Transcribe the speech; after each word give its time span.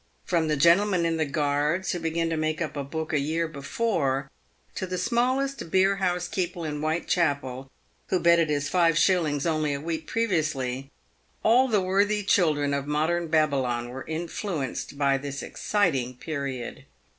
From 0.25 0.47
the 0.47 0.57
gentlemen 0.57 1.05
in 1.05 1.17
the 1.17 1.27
Guards, 1.27 1.91
who 1.91 1.99
began 1.99 2.27
to 2.31 2.35
make 2.35 2.59
up 2.59 2.75
a 2.75 2.83
book 2.83 3.13
a 3.13 3.19
year 3.19 3.47
before, 3.47 4.31
to 4.73 4.87
the. 4.87 4.97
smallest 4.97 5.69
beerhouse 5.69 6.27
keeper 6.27 6.65
in 6.65 6.79
"Whitechapel, 6.79 7.69
who 8.07 8.19
betted 8.19 8.49
his 8.49 8.67
five 8.67 8.97
shillings 8.97 9.45
only 9.45 9.75
a 9.75 9.79
week 9.79 10.07
previously, 10.07 10.89
all 11.43 11.67
the 11.67 11.81
worthy 11.81 12.23
children 12.23 12.73
of 12.73 12.87
modern 12.87 13.27
Babylon 13.27 13.89
were 13.89 14.07
influenced 14.07 14.97
by 14.97 15.19
this 15.19 15.43
exciting 15.43 16.15
period. 16.17 16.85